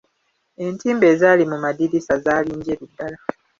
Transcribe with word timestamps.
Entimbe 0.65 1.05
ezaali 1.13 1.43
mu 1.51 1.57
madirisa 1.63 2.13
zaali 2.25 2.49
njeru 2.59 2.83
ddala. 2.91 3.17